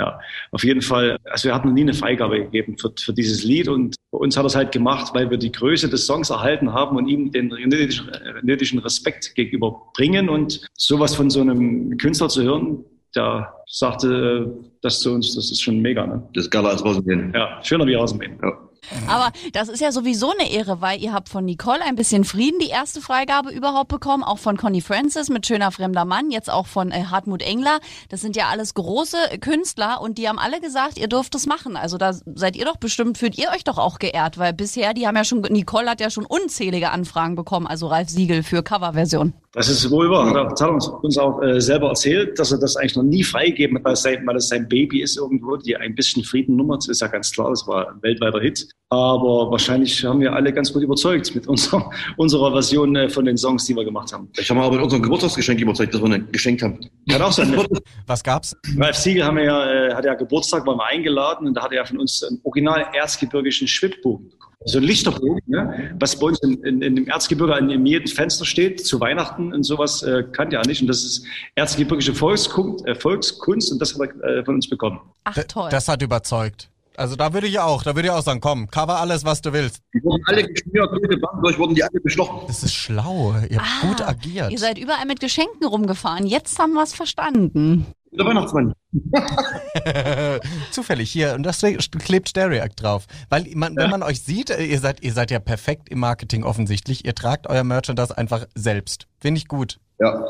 [0.00, 0.18] Ja,
[0.50, 1.18] auf jeden Fall.
[1.24, 4.36] Also wir hatten noch nie eine Freigabe gegeben für, für dieses Lied und bei uns
[4.36, 7.30] hat er es halt gemacht, weil wir die Größe des Songs erhalten haben und ihm
[7.30, 12.84] den nötigen, äh, nötigen Respekt gegenüber bringen und sowas von so einem Künstler zu hören,
[13.14, 16.06] der sagte äh, das zu uns, das ist schon mega.
[16.06, 16.28] Ne?
[16.34, 17.32] Das ist geiler als Rasenmähen.
[17.32, 18.38] Ja, schöner wie Rasenmähen.
[18.42, 18.63] Ja.
[19.06, 22.58] Aber das ist ja sowieso eine Ehre, weil ihr habt von Nicole ein bisschen Frieden
[22.58, 26.66] die erste Freigabe überhaupt bekommen, auch von Connie Francis mit Schöner fremder Mann, jetzt auch
[26.66, 27.80] von äh, Hartmut Engler.
[28.08, 31.76] Das sind ja alles große Künstler und die haben alle gesagt, ihr dürft es machen.
[31.76, 35.06] Also da seid ihr doch bestimmt, fühlt ihr euch doch auch geehrt, weil bisher, die
[35.06, 39.34] haben ja schon, Nicole hat ja schon unzählige Anfragen bekommen, also Ralf Siegel für Coverversion.
[39.54, 40.48] Das ist wohl wahr.
[40.50, 43.78] Das hat uns, uns auch äh, selber erzählt, dass er das eigentlich noch nie freigegeben
[43.78, 45.56] hat, weil es sein, Baby ist irgendwo.
[45.56, 48.68] Die ein bisschen Frieden Nummer, das ist ja ganz klar, das war ein weltweiter Hit.
[48.90, 53.36] Aber wahrscheinlich haben wir alle ganz gut überzeugt mit unserer, unserer Version äh, von den
[53.36, 54.28] Songs, die wir gemacht haben.
[54.38, 56.78] Ich habe mal aber in unserem Geburtstagsgeschenk überzeugt, das wir ein geschenkt haben.
[57.10, 57.56] Hat auch sein.
[58.06, 58.56] Was gab's?
[58.76, 61.72] Ralf Siegel haben wir ja, äh, hat ja Geburtstag, waren wir eingeladen und da hat
[61.72, 64.54] er ja von uns einen original erzgebirgischen Schwibbogen bekommen.
[64.66, 65.94] So ein Lichterbogen, ne?
[65.98, 69.62] was bei uns in, in, in dem Erzgebirge an jedem Fenster steht, zu Weihnachten und
[69.64, 70.80] sowas äh, kannte er nicht.
[70.80, 75.00] Und das ist erzgebirgische Volkskunst, äh, Volkskunst und das hat er äh, von uns bekommen.
[75.24, 75.68] Ach toll.
[75.70, 76.70] Das hat überzeugt.
[76.96, 79.52] Also da würde ich auch, da würde ich auch sagen, komm, cover alles, was du
[79.52, 79.80] willst.
[79.94, 82.46] Die wurden alle geschmiert, Bank durch wurden die alle bestochen.
[82.46, 83.34] Das ist schlau.
[83.48, 84.52] Ihr habt Ah, gut agiert.
[84.52, 86.26] Ihr seid überall mit Geschenken rumgefahren.
[86.26, 87.86] Jetzt haben wir es verstanden.
[88.16, 88.72] Der Weihnachtsmann.
[90.70, 91.64] Zufällig hier und das
[92.04, 95.40] klebt Stereact drauf, weil man, wenn man euch sieht, äh, ihr seid ihr seid ja
[95.40, 97.04] perfekt im Marketing offensichtlich.
[97.04, 99.08] Ihr tragt euer Merchandise einfach selbst.
[99.20, 99.80] Finde ich gut.
[99.98, 100.24] Ja.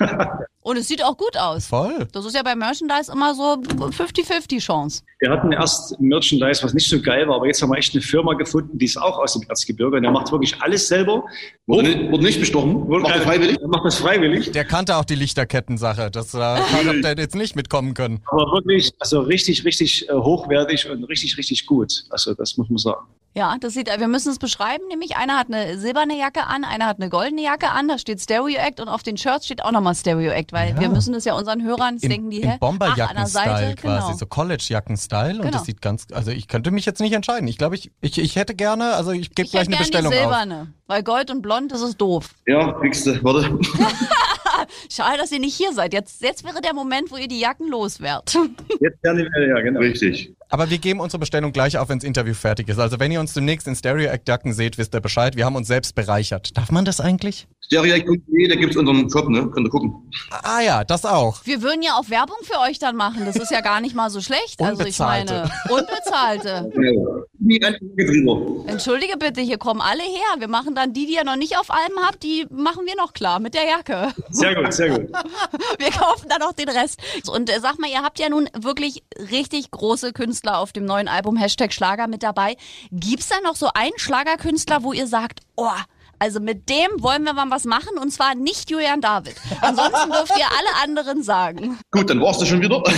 [0.62, 1.66] Und es sieht auch gut aus.
[1.66, 2.06] Voll.
[2.12, 5.02] Das ist ja bei Merchandise immer so 50-50 Chance.
[5.18, 8.02] Wir hatten erst Merchandise, was nicht so geil war, aber jetzt haben wir echt eine
[8.02, 11.24] Firma gefunden, die ist auch aus dem Erzgebirge und der macht wirklich alles selber.
[11.66, 12.86] Wurde, nicht, wurde nicht bestochen.
[12.86, 13.58] Wurde macht er freiwillig.
[13.58, 14.50] Er macht das freiwillig.
[14.50, 16.10] Der kannte auch die Lichterketten-Sache.
[16.10, 18.20] Das äh, hat der jetzt nicht mitkommen können.
[18.26, 22.04] Aber wirklich, also richtig, richtig äh, hochwertig und richtig, richtig gut.
[22.10, 23.06] Also das muss man sagen.
[23.38, 26.86] Ja, das sieht, wir müssen es beschreiben, nämlich einer hat eine silberne Jacke an, einer
[26.86, 29.70] hat eine goldene Jacke an, da steht Stereo Act und auf den Shirts steht auch
[29.70, 30.80] nochmal Stereo Act, weil Ja.
[30.80, 32.58] wir müssen das ja unseren Hörern, jetzt Im, denken die, hä?
[32.60, 34.16] Ach, an der Bomberjacken-Style Seite, quasi, genau.
[34.18, 35.34] so College-Jacken-Style.
[35.36, 35.50] Und Genau.
[35.52, 37.46] das sieht ganz, also ich könnte mich jetzt nicht entscheiden.
[37.46, 39.90] Ich glaube, ich, ich, ich hätte gerne, also ich gebe Ich gleich eine gern die
[39.92, 40.18] Bestellung auf.
[40.18, 42.30] silberne, weil Gold und Blond, das ist doof.
[42.46, 43.22] Ja, kriegst du.
[43.22, 43.56] Warte.
[44.90, 45.92] Schade, dass ihr nicht hier seid.
[45.92, 48.34] Jetzt, jetzt wäre der Moment, wo ihr die Jacken loswerdet.
[48.80, 49.80] Jetzt wir, ja, genau.
[49.80, 50.34] Richtig.
[50.48, 52.78] Aber wir geben unsere Bestellung gleich auf, wenn das Interview fertig ist.
[52.78, 55.36] Also wenn ihr uns demnächst in Stereo Act Jacken seht, wisst ihr Bescheid.
[55.36, 56.56] Wir haben uns selbst bereichert.
[56.56, 57.46] Darf man das eigentlich?
[57.68, 59.46] Stereoact.de, da gibt's unseren Shop, ne?
[59.50, 60.10] Könnt ihr gucken.
[60.30, 61.44] Ah ja, das auch.
[61.44, 63.26] Wir würden ja auch Werbung für euch dann machen.
[63.26, 64.62] Das ist ja gar nicht mal so schlecht.
[64.62, 66.72] Also ich meine, unbezahlte.
[68.68, 70.38] Entschuldige bitte, hier kommen alle her.
[70.38, 73.12] Wir machen dann die, die ihr noch nicht auf Alben habt, die machen wir noch
[73.12, 74.14] klar mit der Jacke.
[74.30, 75.10] Sehr gut, sehr gut.
[75.78, 77.00] Wir kaufen dann auch den Rest.
[77.30, 81.06] Und äh, sag mal, ihr habt ja nun wirklich richtig große Künstler auf dem neuen
[81.08, 82.56] Album Hashtag Schlager mit dabei.
[82.90, 85.68] Gibt's da noch so einen Schlagerkünstler, wo ihr sagt, oh,
[86.18, 89.36] also mit dem wollen wir mal was machen und zwar nicht Julian David.
[89.60, 91.78] Ansonsten dürft ihr alle anderen sagen.
[91.90, 92.82] Gut, dann war's das schon wieder.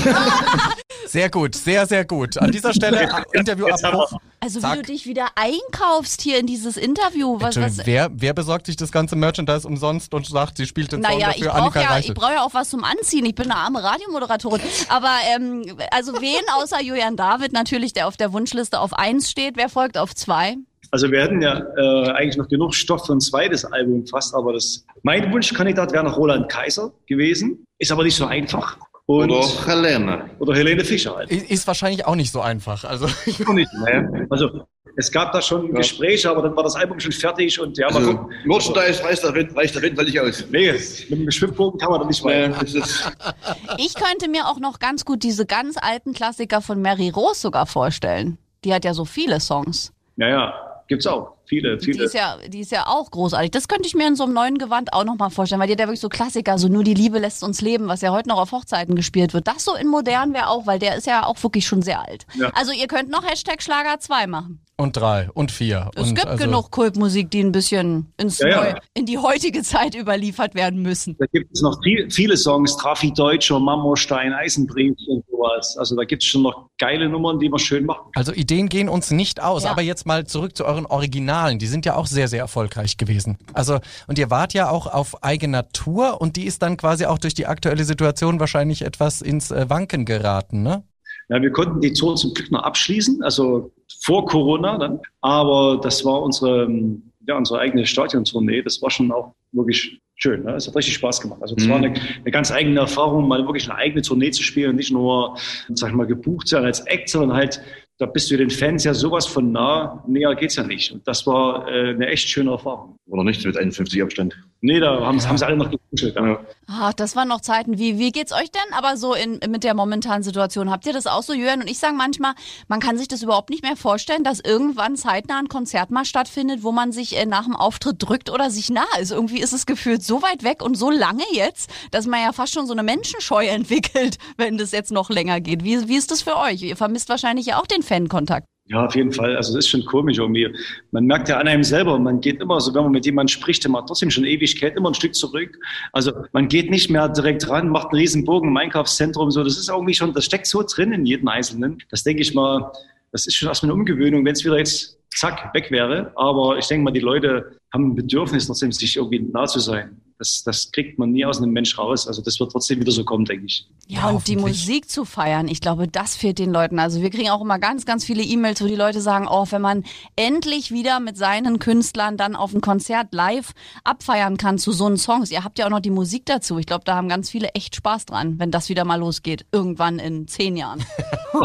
[1.06, 2.38] Sehr gut, sehr, sehr gut.
[2.38, 4.12] An dieser Stelle äh, Interviewabbruch.
[4.38, 7.38] Also wie du dich wieder einkaufst hier in dieses Interview.
[7.40, 11.02] Was, was, wer, wer besorgt sich das ganze Merchandise umsonst und sagt, sie spielt den
[11.02, 12.10] Song Naja, ich dafür brauche Annika ja, Reichel?
[12.12, 13.26] ich brauch ja auch was zum Anziehen.
[13.26, 14.60] Ich bin eine arme Radiomoderatorin.
[14.88, 19.56] Aber ähm, also wen außer Julian David natürlich, der auf der Wunschliste auf eins steht,
[19.56, 20.56] wer folgt auf zwei?
[20.90, 24.52] Also wir hätten ja äh, eigentlich noch genug Stoff für ein zweites Album fast, aber
[24.52, 27.64] das, mein Wunschkandidat wäre noch Roland Kaiser gewesen.
[27.78, 28.76] Ist aber nicht so einfach.
[29.06, 30.30] Und, Oder oder, Helene.
[30.54, 31.32] Helene Fischer halt.
[31.32, 32.84] Ist wahrscheinlich auch nicht so einfach.
[32.84, 33.06] Also
[33.46, 34.26] Auch nicht, ne?
[34.30, 34.62] Also
[34.96, 37.96] es gab da schon Gespräche, aber dann war das Album schon fertig und ja, mal
[37.96, 38.34] Also, gucken.
[38.44, 40.44] Merchandise reicht darin, reicht darin völlig aus.
[40.50, 40.72] Nee,
[41.08, 43.12] mit dem Schwimmbogen kann man da nicht ist,
[43.78, 47.66] Ich könnte mir auch noch ganz gut diese ganz alten Klassiker von Mary Rose sogar
[47.66, 48.38] vorstellen.
[48.64, 49.92] Die hat ja so viele Songs.
[50.16, 51.36] Ja, ja, gibt's auch.
[51.46, 52.04] Viele, Die viele.
[52.04, 53.52] ist ja, die ist ja auch großartig.
[53.52, 55.72] Das könnte ich mir in so einem neuen Gewand auch noch mal vorstellen, weil die
[55.74, 58.28] hat ja wirklich so Klassiker, so nur die Liebe lässt uns leben, was ja heute
[58.28, 59.46] noch auf Hochzeiten gespielt wird.
[59.46, 62.26] Das so in modern wäre auch, weil der ist ja auch wirklich schon sehr alt.
[62.34, 62.50] Ja.
[62.54, 64.60] Also ihr könnt noch Hashtag Schlager 2 machen.
[64.80, 65.90] Und drei und vier.
[65.94, 68.56] Es und gibt also, genug Kultmusik, die ein bisschen ins Ja, ja.
[68.72, 71.16] Neu, in die heutige Zeit überliefert werden müssen.
[71.18, 75.76] Da gibt es noch viel, viele Songs, Trafi Deutscher, Marmorstein, Eisenbrief und sowas.
[75.78, 78.10] Also da gibt es schon noch geile Nummern, die wir schön machen.
[78.14, 79.70] Also Ideen gehen uns nicht aus, Ja.
[79.70, 81.58] aber jetzt mal zurück zu euren Originalen.
[81.58, 83.38] Die sind ja auch sehr, sehr erfolgreich gewesen.
[83.52, 87.18] Also, und ihr wart ja auch auf eigener Tour und die ist dann quasi auch
[87.18, 90.82] durch die aktuelle Situation wahrscheinlich etwas ins äh, Wanken geraten, ne?
[91.30, 93.70] Ja, wir konnten die Tour zum Glück noch abschließen, also
[94.02, 95.00] vor Corona dann.
[95.20, 98.62] Aber das war unsere, ähm, ja, unsere eigene Stadiontournee.
[98.62, 100.42] Das war schon auch wirklich schön.
[100.42, 100.54] Ne?
[100.54, 101.40] Es hat richtig Spaß gemacht.
[101.40, 101.70] Also das Mhm.
[101.70, 104.90] war eine, eine ganz eigene Erfahrung, mal wirklich eine eigene Tournee zu spielen und nicht
[104.90, 105.36] nur,
[105.68, 107.60] sag ich mal, gebucht sein als Act, sondern halt,
[108.00, 110.02] da bist du den Fans ja sowas von nah.
[110.06, 110.90] Näher geht's ja nicht.
[110.90, 112.98] Und das war äh, eine echt schöne Erfahrung.
[113.06, 114.34] oder nichts mit 51 Abstand.
[114.62, 116.16] Nee, da haben, haben sie alle noch gekuschelt.
[116.16, 116.38] Ja.
[116.66, 117.78] Ach, das waren noch Zeiten.
[117.78, 120.70] Wie, wie geht's euch denn aber so in, mit der momentanen Situation?
[120.70, 121.62] Habt ihr das auch so, Jürgen?
[121.62, 122.34] Und ich sage manchmal,
[122.68, 126.62] man kann sich das überhaupt nicht mehr vorstellen, dass irgendwann zeitnah ein Konzert mal stattfindet,
[126.62, 129.12] wo man sich äh, nach dem Auftritt drückt oder sich nah ist.
[129.12, 132.52] Irgendwie ist es gefühlt so weit weg und so lange jetzt, dass man ja fast
[132.52, 135.64] schon so eine Menschenscheu entwickelt, wenn das jetzt noch länger geht.
[135.64, 136.62] Wie, wie ist das für euch?
[136.62, 138.46] Ihr vermisst wahrscheinlich ja auch den Fankontakt.
[138.66, 139.36] Ja, auf jeden Fall.
[139.36, 140.46] Also das ist schon komisch irgendwie.
[140.92, 143.68] Man merkt ja an einem selber, man geht immer so, wenn man mit jemandem spricht,
[143.68, 145.58] macht trotzdem schon Ewigkeit immer ein Stück zurück.
[145.92, 149.32] Also man geht nicht mehr direkt ran, macht einen riesen Bogen im Einkaufszentrum.
[149.32, 151.78] So, das ist irgendwie schon, das steckt so drin in jedem Einzelnen.
[151.90, 152.70] Das denke ich mal,
[153.10, 156.12] das ist schon erstmal eine Umgewöhnung, wenn es wieder jetzt zack weg wäre.
[156.14, 159.99] Aber ich denke mal, die Leute haben ein Bedürfnis trotzdem, sich irgendwie nah zu sein
[160.20, 162.06] das, das kriegt man nie aus einem Mensch raus.
[162.06, 163.66] Also das wird trotzdem wieder so kommen, denke ich.
[163.88, 166.78] Ja, und die Musik zu feiern, ich glaube, das fehlt den Leuten.
[166.78, 169.62] Also wir kriegen auch immer ganz, ganz viele E-Mails, wo die Leute sagen, oh, wenn
[169.62, 169.82] man
[170.16, 173.52] endlich wieder mit seinen Künstlern dann auf ein Konzert live
[173.82, 175.30] abfeiern kann zu so einen Songs.
[175.30, 176.58] Ihr habt ja auch noch die Musik dazu.
[176.58, 179.46] Ich glaube, da haben ganz viele echt Spaß dran, wenn das wieder mal losgeht.
[179.52, 180.84] Irgendwann in zehn Jahren.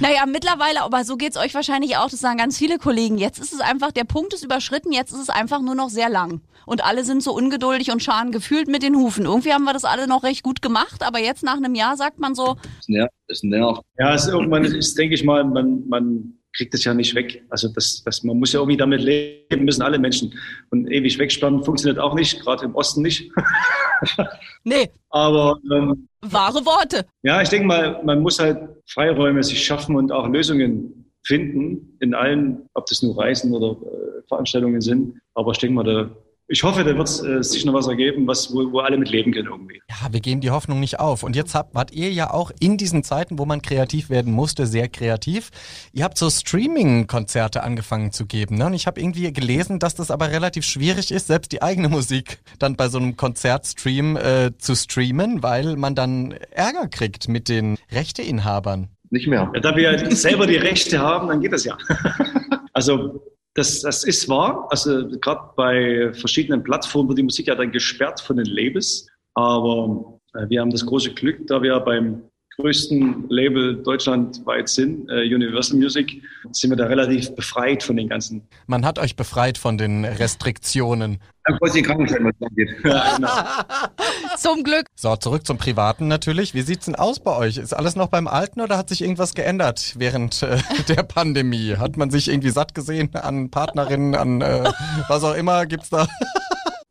[0.00, 2.10] naja, mittlerweile, aber so geht's euch wahrscheinlich auch.
[2.10, 3.16] Das sagen ganz viele Kollegen.
[3.16, 4.92] Jetzt ist es einfach, der Punkt ist überschritten.
[4.92, 6.40] Jetzt ist es einfach nur noch noch sehr lang.
[6.66, 9.24] Und alle sind so ungeduldig und scharen gefühlt mit den Hufen.
[9.24, 12.18] Irgendwie haben wir das alle noch recht gut gemacht, aber jetzt nach einem Jahr sagt
[12.18, 12.56] man so.
[12.78, 13.12] Das nervt.
[13.28, 13.82] Das nervt.
[13.98, 17.44] Ja, es ist irgendwann ist, denke ich mal, man, man kriegt das ja nicht weg.
[17.50, 20.34] Also das, das, man muss ja irgendwie damit leben, müssen alle Menschen.
[20.70, 23.30] Und ewig wegsperren funktioniert auch nicht, gerade im Osten nicht.
[24.64, 24.90] nee.
[25.10, 27.06] Aber ähm, wahre Worte.
[27.22, 32.14] Ja, ich denke mal, man muss halt Freiräume sich schaffen und auch Lösungen finden in
[32.14, 35.18] allen, ob das nur Reisen oder äh, Veranstaltungen sind.
[35.34, 36.10] Aber ich denke mal, da,
[36.46, 39.32] ich hoffe, da wird äh, sich noch was ergeben, was, wo, wo alle mit leben
[39.32, 39.80] können irgendwie.
[39.90, 41.24] Ja, wir geben die Hoffnung nicht auf.
[41.24, 44.68] Und jetzt habt, wart ihr ja auch in diesen Zeiten, wo man kreativ werden musste,
[44.68, 45.50] sehr kreativ.
[45.92, 48.58] Ihr habt so Streaming-Konzerte angefangen zu geben.
[48.58, 48.66] Ne?
[48.66, 52.38] Und ich habe irgendwie gelesen, dass das aber relativ schwierig ist, selbst die eigene Musik
[52.60, 57.76] dann bei so einem Konzertstream äh, zu streamen, weil man dann Ärger kriegt mit den
[57.90, 58.90] Rechteinhabern.
[59.10, 59.50] Nicht mehr.
[59.54, 61.76] Ja, da wir selber die Rechte haben, dann geht das ja.
[62.72, 63.22] also
[63.54, 64.66] das, das ist wahr.
[64.70, 69.08] Also gerade bei verschiedenen Plattformen wird die Musik ja dann gesperrt von den Labels.
[69.34, 72.22] Aber äh, wir haben das große Glück, da wir beim
[72.58, 78.42] größten Label deutschlandweit sind, äh, Universal Music, sind wir da relativ befreit von den ganzen.
[78.66, 81.18] Man hat euch befreit von den Restriktionen.
[81.44, 82.70] Dann kurz die Krankenschein, was da geht.
[82.84, 83.28] Ja, genau.
[84.36, 84.86] zum Glück.
[84.94, 86.54] So, zurück zum Privaten natürlich.
[86.54, 87.58] Wie sieht's denn aus bei euch?
[87.58, 91.76] Ist alles noch beim Alten oder hat sich irgendwas geändert während äh, der Pandemie?
[91.76, 94.70] Hat man sich irgendwie satt gesehen an Partnerinnen, an äh,
[95.08, 95.66] was auch immer?
[95.66, 96.08] Gibt's da?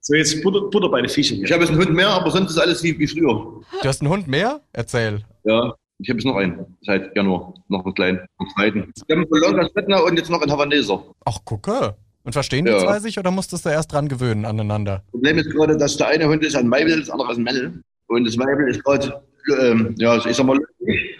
[0.08, 1.43] So, jetzt Butter, Butter bei den Fischen.
[1.43, 3.63] Ich habe jetzt einen Hund mehr, aber sonst ist alles wie, wie früher.
[3.82, 4.62] Du hast einen Hund mehr?
[4.71, 5.23] Erzähl.
[5.45, 6.77] Ja, ich habe jetzt noch einen.
[6.81, 7.53] Seit Januar.
[7.69, 8.19] Noch einen kleinen.
[8.38, 8.93] Einen zweiten.
[9.08, 11.03] Wir haben Bologna Svettner und jetzt noch einen Havaneser.
[11.25, 11.95] Ach, gucke.
[12.23, 12.79] Und verstehen die ja.
[12.79, 15.03] zwei sich oder musstest du erst dran gewöhnen aneinander?
[15.12, 17.84] Problem ist gerade, dass der eine Hund ist ein Weibel, das andere ist ein Männel.
[18.08, 19.21] Und das Weibel ist gerade,
[19.62, 20.60] ähm, ja, ich sag mal,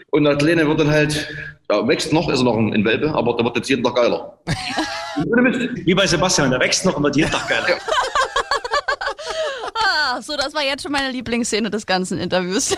[0.10, 1.30] und der Kleine wird dann halt,
[1.70, 4.40] ja, wächst noch, ist er noch ein Welpe, aber der wird jetzt jeden Tag geiler.
[5.86, 7.78] Wie bei Sebastian, der wächst noch und wird jeden Tag geiler.
[10.16, 10.22] Ja.
[10.22, 12.76] so, das war jetzt schon meine Lieblingsszene des ganzen Interviews.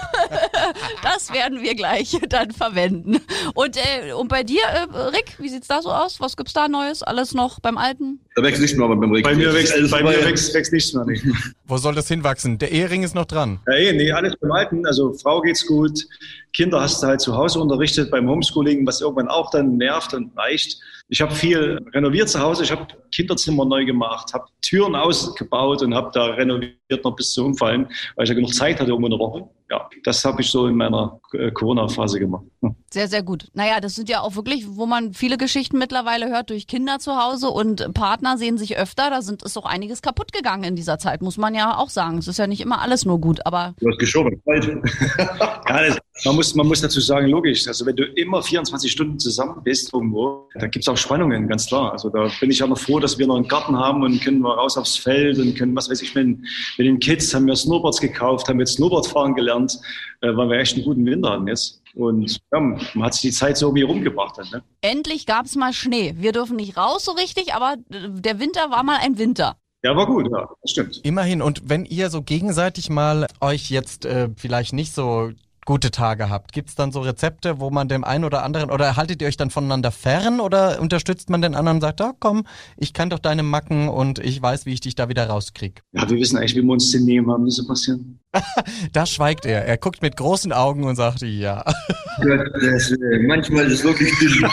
[1.03, 3.19] das werden wir gleich dann verwenden.
[3.53, 6.19] Und, äh, und bei dir, äh, Rick, wie sieht's da so aus?
[6.19, 7.03] Was gibt's da Neues?
[7.03, 8.19] Alles noch beim Alten?
[8.35, 9.23] Da wächst nichts mehr beim Rick.
[9.23, 11.05] Bei mir wächst, bei mir wächst, wächst nichts mehr.
[11.05, 11.25] Nicht.
[11.65, 12.57] Wo soll das hinwachsen?
[12.57, 13.59] Der Ehering ist noch dran.
[13.67, 14.85] Ja, eh, nee, alles beim Alten.
[14.85, 16.05] Also Frau geht's gut.
[16.53, 20.35] Kinder hast du halt zu Hause unterrichtet beim Homeschooling, was irgendwann auch dann nervt und
[20.37, 20.79] reicht.
[21.09, 22.63] Ich habe viel renoviert zu Hause.
[22.63, 27.47] Ich habe Kinderzimmer neu gemacht, habe Türen ausgebaut und habe da renoviert noch bis zum
[27.47, 30.67] Umfallen, weil ich ja genug Zeit hatte um eine Woche ja, das habe ich so
[30.67, 32.45] in meiner äh, Corona-Phase gemacht.
[32.89, 33.47] Sehr, sehr gut.
[33.53, 37.17] Naja, das sind ja auch wirklich, wo man viele Geschichten mittlerweile hört durch Kinder zu
[37.17, 39.09] Hause und Partner sehen sich öfter.
[39.09, 42.17] Da sind, ist auch einiges kaputt gegangen in dieser Zeit, muss man ja auch sagen.
[42.17, 43.75] Es ist ja nicht immer alles nur gut, aber.
[43.79, 44.41] Du hast geschoben.
[44.47, 49.19] ja, das, man, muss, man muss dazu sagen, logisch, also wenn du immer 24 Stunden
[49.19, 51.91] zusammen bist irgendwo, da gibt es auch Spannungen, ganz klar.
[51.91, 54.39] Also da bin ich auch noch froh, dass wir noch einen Garten haben und können
[54.39, 56.39] mal raus aufs Feld und können, was weiß ich, mit,
[56.77, 60.59] mit den Kids haben wir Snowboards gekauft, haben jetzt Snowboard fahren gelernt, äh, weil wir
[60.59, 61.81] echt einen guten Winter hatten jetzt.
[61.95, 64.37] Und ja, man hat sich die Zeit so irgendwie rumgebracht.
[64.37, 64.63] Dann, ne?
[64.81, 66.13] Endlich gab es mal Schnee.
[66.17, 69.57] Wir dürfen nicht raus so richtig, aber der Winter war mal ein Winter.
[69.83, 71.01] Ja, war gut, ja, das stimmt.
[71.03, 71.41] Immerhin.
[71.41, 75.31] Und wenn ihr so gegenseitig mal euch jetzt äh, vielleicht nicht so
[75.67, 76.53] gute Tage habt.
[76.53, 79.35] Gibt es dann so Rezepte, wo man dem einen oder anderen, oder haltet ihr euch
[79.35, 83.19] dann voneinander fern oder unterstützt man den anderen und sagt, oh, komm, ich kann doch
[83.19, 85.81] deine Macken und ich weiß, wie ich dich da wieder rauskriege?
[85.91, 88.17] Ja, wir wissen eigentlich, wie wir uns den nehmen haben, Sebastian.
[88.93, 89.65] da schweigt er.
[89.65, 91.65] Er guckt mit großen Augen und sagt, ja.
[92.17, 94.49] das, äh, manchmal ist es wirklich dünn.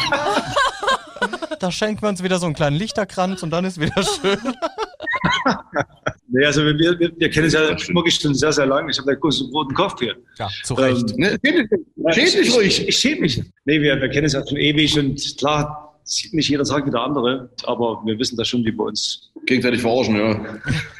[1.60, 4.54] da schenken wir uns wieder so einen kleinen Lichterkranz und dann ist wieder schön.
[6.36, 8.90] Nee, also wir, wir, wir kennen es ja wirklich schon sehr, sehr lange.
[8.90, 10.16] Ich habe da großen roten Kopf hier.
[10.36, 11.12] Ja, zu Recht.
[11.12, 12.80] Ähm, Ne, schäm dich, ruhig.
[12.80, 13.40] Ich, ich schäme mich.
[13.64, 16.90] Nee, wir, wir kennen es ja schon ewig und klar, sieht nicht jeder Tag wie
[16.90, 19.30] der andere, aber wir wissen das schon, wie bei uns.
[19.46, 20.40] Gegenseitig verarschen, ja.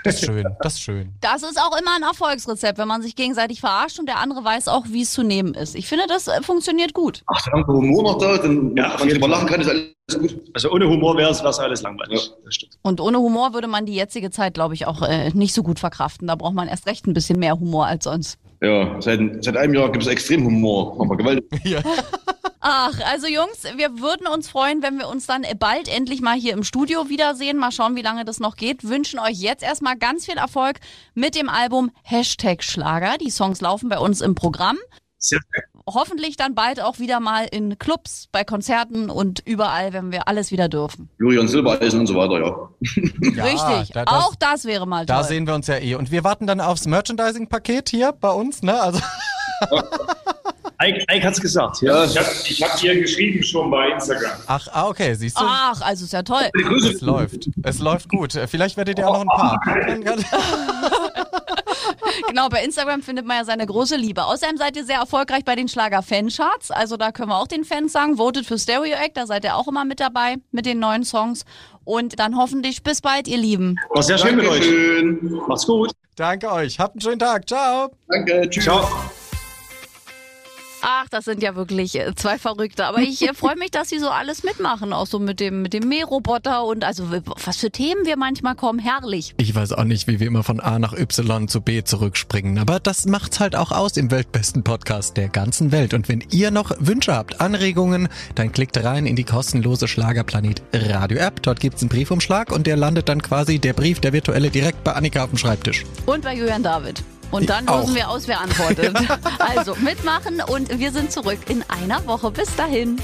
[0.03, 1.13] Das ist schön, das ist schön.
[1.21, 4.69] Das ist auch immer ein Erfolgsrezept, wenn man sich gegenseitig verarscht und der andere weiß
[4.69, 5.75] auch, wie es zu nehmen ist.
[5.75, 7.23] Ich finde, das äh, funktioniert gut.
[7.27, 9.71] Ach, solange der Humor noch da, dann Ja, ja, man jeden drüber lachen kann, ist
[9.71, 10.41] alles gut.
[10.53, 12.31] Also ohne Humor wäre es was alles langweilig.
[12.45, 12.79] Das stimmt.
[12.83, 15.79] Und ohne Humor würde man die jetzige Zeit, glaube ich, auch äh, nicht so gut
[15.79, 16.29] verkraften.
[16.29, 18.39] Da braucht man erst recht ein bisschen mehr Humor als sonst.
[18.61, 21.01] Ja, seit, seit einem Jahr gibt es Extremhumor.
[21.01, 21.45] Aber gewaltig.
[21.65, 21.81] Ja.
[22.67, 26.55] Ach, also Jungs, wir würden uns freuen, wenn wir uns dann bald endlich mal hier
[26.55, 27.59] im Studio wiedersehen.
[27.59, 28.85] Mal schauen, wie lange das noch geht.
[28.89, 30.81] Wünschen euch jetzt erstmal ganz viel Erfolg
[31.13, 33.19] mit dem Album Hashtag Schlager.
[33.19, 34.79] Die Songs laufen bei uns im Programm.
[35.19, 35.41] Sehr,
[35.87, 40.51] Hoffentlich dann bald auch wieder mal in Clubs, bei Konzerten und überall, wenn wir alles
[40.51, 41.11] wieder dürfen.
[41.19, 42.71] Julian Silbereisen und so weiter, ja.
[43.37, 43.93] Ja, Richtig.
[43.93, 45.29] da- das- auch das wäre mal Da toll.
[45.29, 45.97] sehen wir uns ja eh.
[45.97, 48.81] Und wir warten dann aufs Merchandising-Paket hier bei uns, ne?
[48.81, 49.01] Also,
[50.85, 51.81] Ike, Ike hat es gesagt.
[51.83, 52.05] Ja.
[52.05, 54.39] Ich habe hab dir geschrieben schon bei Instagram.
[54.47, 55.45] ach, ah, okay, siehst du?
[55.45, 56.51] Ach, also ist ja toll.
[56.93, 57.49] Es läuft.
[57.63, 58.39] Es läuft gut.
[58.49, 59.61] Vielleicht werdet ihr auch noch ein paar.
[62.29, 64.25] Genau, bei Instagram findet man ja seine große Liebe.
[64.25, 66.71] Außerdem seid ihr sehr erfolgreich bei den Schlager-Fancharts.
[66.71, 69.57] Also da können wir auch den Fans sagen, votet für Stereo Act, da seid ihr
[69.57, 71.45] auch immer mit dabei mit den neuen Songs.
[71.85, 73.77] Und dann hoffentlich bis bald, ihr Lieben.
[73.91, 74.61] War sehr schön mit euch.
[74.61, 75.43] Dankeschön.
[75.47, 75.93] Macht's gut.
[76.17, 76.79] Danke euch.
[76.79, 77.47] Habt einen schönen Tag.
[77.49, 77.91] Ciao.
[78.09, 78.65] Danke, tschüss.
[78.65, 78.89] Ciao.
[80.87, 82.85] Ach, das sind ja wirklich äh, zwei Verrückte.
[82.85, 84.93] Aber ich äh, freue mich, dass sie so alles mitmachen.
[84.93, 87.11] Auch so mit dem, mit dem Mähroboter und also
[87.43, 88.79] was für Themen wir manchmal kommen.
[88.79, 89.35] Herrlich.
[89.39, 92.81] Ich weiß auch nicht, wie wir immer von A nach Y zu B zurückspringen, aber
[92.81, 95.95] das macht's halt auch aus im weltbesten Podcast der ganzen Welt.
[95.95, 101.17] Und wenn ihr noch Wünsche habt, Anregungen, dann klickt rein in die kostenlose Schlagerplanet Radio
[101.17, 101.43] App.
[101.43, 104.93] Dort gibt's einen Briefumschlag und der landet dann quasi der Brief, der virtuelle, direkt bei
[104.93, 105.87] Annika auf dem Schreibtisch.
[106.05, 107.03] Und bei Julian David.
[107.31, 107.81] Und dann Auch.
[107.81, 108.95] losen wir aus, wer antwortet.
[109.39, 112.31] Also mitmachen und wir sind zurück in einer Woche.
[112.31, 113.01] Bis dahin.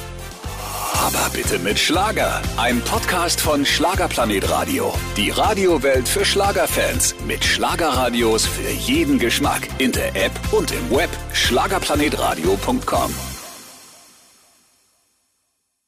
[0.94, 2.42] Aber bitte mit Schlager.
[2.56, 4.92] Ein Podcast von Schlagerplanet Radio.
[5.16, 7.14] Die Radiowelt für Schlagerfans.
[7.26, 9.68] Mit Schlagerradios für jeden Geschmack.
[9.78, 11.11] In der App und im Web.
[11.33, 13.30] Schlagerplanetradio.com.